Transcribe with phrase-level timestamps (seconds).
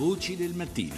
[0.00, 0.96] Voci del mattino.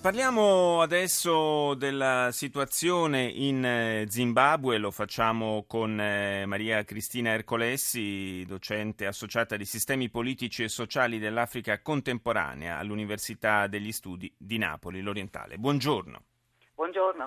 [0.00, 9.04] Parliamo adesso della situazione in eh, Zimbabwe, lo facciamo con eh, Maria Cristina Ercolessi, docente
[9.04, 15.58] associata di sistemi politici e sociali dell'Africa contemporanea all'Università degli Studi di Napoli, l'Orientale.
[15.58, 16.22] Buongiorno.
[16.74, 17.26] Buongiorno.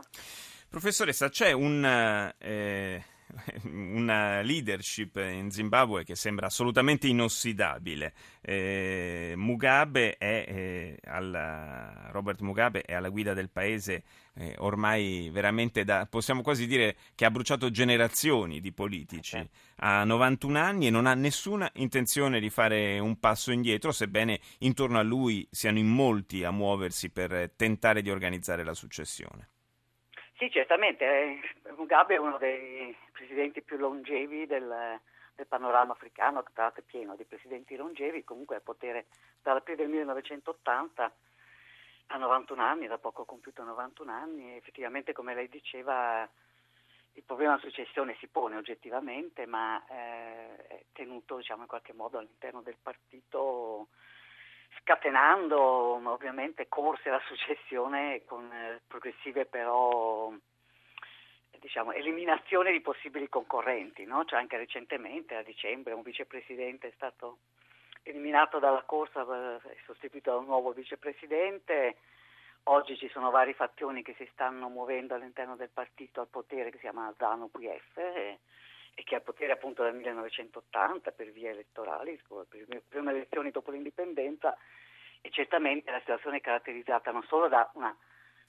[0.69, 2.33] Professoressa, c'è un...
[2.39, 3.03] Eh,
[3.63, 8.13] una leadership in Zimbabwe che sembra assolutamente inossidabile.
[8.41, 14.03] Eh, Mugabe è, eh, alla, Robert Mugabe è alla guida del paese
[14.35, 19.47] eh, ormai veramente da, possiamo quasi dire che ha bruciato generazioni di politici.
[19.77, 24.99] Ha 91 anni e non ha nessuna intenzione di fare un passo indietro, sebbene intorno
[24.99, 29.52] a lui siano in molti a muoversi per tentare di organizzare la successione.
[30.37, 31.05] Sì, certamente.
[31.05, 31.39] Eh,
[31.77, 34.99] Mugabe è uno dei presidenti più longevi del,
[35.35, 39.05] del panorama africano, tra l'altro è pieno di presidenti longevi, comunque al potere
[39.41, 41.13] dall'aprile del 1980
[42.07, 46.27] a 91 anni, da poco compiuto 91 anni, effettivamente come lei diceva
[47.15, 52.17] il problema della successione si pone oggettivamente, ma eh, è tenuto diciamo, in qualche modo
[52.17, 53.89] all'interno del partito
[54.83, 55.59] scatenando
[56.11, 60.31] ovviamente corse alla successione con eh, progressive però
[61.63, 64.03] diciamo, eliminazione di possibili concorrenti.
[64.03, 64.25] No?
[64.25, 67.37] Cioè anche recentemente, a dicembre, un vicepresidente è stato
[68.03, 71.95] eliminato dalla corsa e eh, sostituito da un nuovo vicepresidente.
[72.63, 76.77] Oggi ci sono vari fazioni che si stanno muovendo all'interno del partito al potere che
[76.77, 78.37] si chiama ZANU PF
[78.93, 82.19] e, che al potere appunto dal 1980 per vie elettorali,
[82.67, 84.55] le prime elezioni dopo l'indipendenza
[85.21, 87.95] e certamente la situazione è caratterizzata non solo da una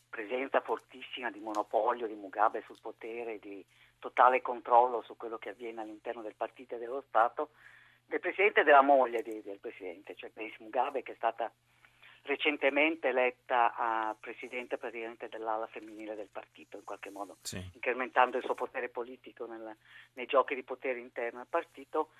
[0.08, 3.64] presenza fortissima di monopolio di Mugabe sul potere, di
[3.98, 7.50] totale controllo su quello che avviene all'interno del partito e dello Stato,
[8.06, 11.50] del presidente e della moglie di, del presidente, cioè Grace Mugabe, che è stata
[12.24, 17.62] recentemente eletta a presidente praticamente dell'ala femminile del partito, in qualche modo, sì.
[17.74, 19.76] incrementando il suo potere politico nel,
[20.14, 22.10] nei giochi di potere interno al partito,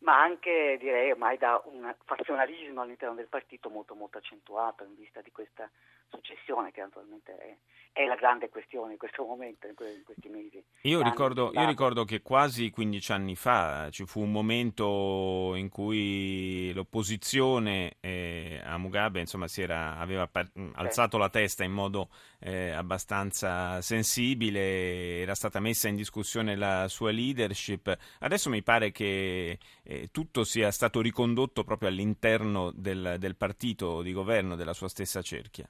[0.00, 5.20] ma anche direi ormai da un fazionalismo all'interno del partito molto molto accentuato in vista
[5.20, 5.70] di questa
[6.10, 7.56] successione che naturalmente è,
[7.92, 10.62] è la grande questione in questo momento, in, que- in questi mesi.
[10.82, 16.72] Io ricordo, io ricordo, che quasi 15 anni fa ci fu un momento in cui
[16.72, 22.08] l'opposizione eh, a Mugabe insomma, era, aveva par- alzato la testa in modo
[22.40, 27.96] eh, abbastanza sensibile, era stata messa in discussione la sua leadership.
[28.20, 34.12] Adesso mi pare che eh, tutto sia stato ricondotto proprio all'interno del, del partito di
[34.12, 35.68] governo, della sua stessa cerchia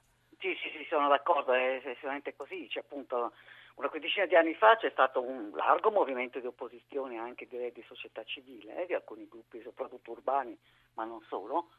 [0.91, 2.67] sono d'accordo, è sicuramente così.
[2.67, 3.31] C'è appunto
[3.75, 7.83] una quindicina di anni fa c'è stato un largo movimento di opposizione anche direi di
[7.87, 10.57] società civile, eh, di alcuni gruppi, soprattutto urbani,
[10.95, 11.69] ma non solo,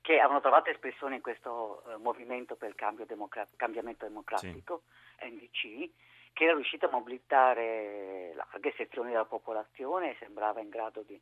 [0.00, 4.82] che hanno trovato espressione in questo uh, movimento per il cambio democra- cambiamento democratico,
[5.18, 5.26] sì.
[5.26, 5.90] NDC,
[6.32, 11.20] che era riuscito a mobilitare larghe sezioni della popolazione e sembrava in grado di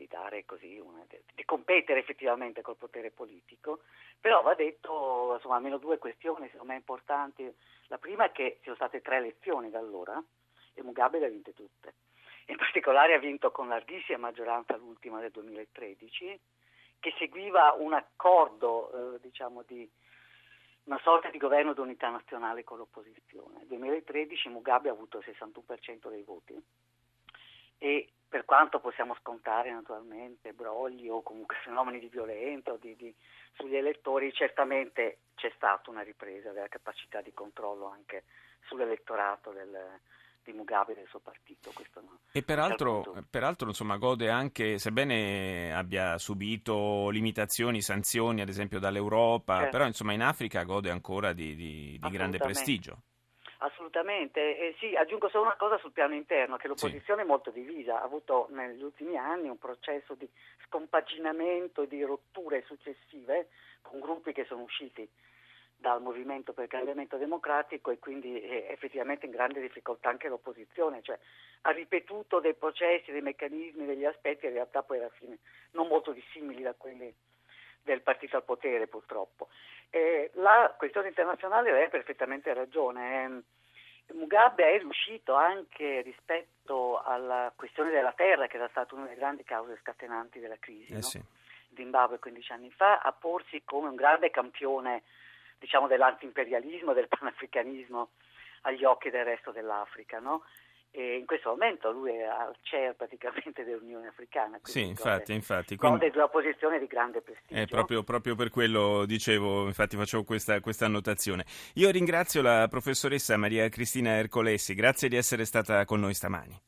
[0.00, 3.80] di dare così una, di competere effettivamente col potere politico,
[4.18, 7.54] però va detto insomma, almeno due questioni secondo me importanti.
[7.88, 10.22] La prima è che ci sono state tre elezioni da allora
[10.72, 11.94] e Mugabe le ha vinte tutte.
[12.46, 16.40] In particolare ha vinto con larghissima maggioranza l'ultima del 2013,
[16.98, 19.88] che seguiva un accordo eh, diciamo di
[20.84, 23.58] una sorta di governo di unità nazionale con l'opposizione.
[23.58, 26.58] Nel 2013 Mugabe ha avuto il 61% dei voti
[27.82, 33.12] e per quanto possiamo scontare naturalmente brogli o comunque fenomeni di violenza di, di,
[33.54, 38.24] sugli elettori, certamente c'è stata una ripresa della capacità di controllo anche
[38.66, 39.98] sull'elettorato del,
[40.44, 41.72] di Mugabe e del suo partito.
[41.94, 42.20] No.
[42.30, 49.70] E peraltro, peraltro insomma, gode anche, sebbene abbia subito limitazioni, sanzioni ad esempio dall'Europa, certo.
[49.70, 53.02] però insomma in Africa gode ancora di, di, di grande prestigio.
[53.62, 57.26] Assolutamente, eh, sì, aggiungo solo una cosa sul piano interno, che l'opposizione sì.
[57.26, 60.26] è molto divisa, ha avuto negli ultimi anni un processo di
[60.64, 63.48] scompaginamento e di rotture successive
[63.82, 65.06] con gruppi che sono usciti
[65.76, 71.02] dal movimento per il cambiamento democratico e quindi è effettivamente in grande difficoltà anche l'opposizione,
[71.02, 71.18] cioè
[71.62, 75.38] ha ripetuto dei processi, dei meccanismi, degli aspetti in realtà poi alla fine
[75.72, 77.14] non molto dissimili da quelli
[77.90, 79.48] del partito al potere purtroppo.
[79.90, 83.24] Eh, la questione internazionale lei ha perfettamente ragione.
[83.24, 89.16] Eh, Mugabe è riuscito anche rispetto alla questione della terra, che era stata una delle
[89.16, 91.02] grandi cause scatenanti della crisi, eh no?
[91.02, 91.22] sì.
[91.74, 95.02] Zimbabwe 15 anni fa, a porsi come un grande campione
[95.58, 98.10] diciamo, dell'antiimperialismo, del panafricanismo
[98.62, 100.18] agli occhi del resto dell'Africa.
[100.18, 100.42] No?
[100.92, 104.58] E in questo momento lui è al chair praticamente dell'Unione Africana.
[104.62, 105.76] Sì, infatti, infatti.
[105.76, 107.60] Quindi, gode di una posizione di grande prestigio.
[107.60, 111.44] È proprio, proprio, per quello dicevo, infatti facevo questa, questa annotazione.
[111.74, 116.58] Io ringrazio la professoressa Maria Cristina Ercolessi, grazie di essere stata con noi stamani.